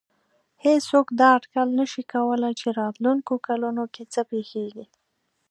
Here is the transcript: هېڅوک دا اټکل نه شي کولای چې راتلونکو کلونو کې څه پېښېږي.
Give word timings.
هېڅوک 0.65 1.07
دا 1.19 1.27
اټکل 1.37 1.67
نه 1.79 1.85
شي 1.91 2.03
کولای 2.13 2.53
چې 2.59 2.67
راتلونکو 2.79 3.33
کلونو 3.47 3.83
کې 3.93 4.03
څه 4.13 4.21
پېښېږي. 4.31 4.85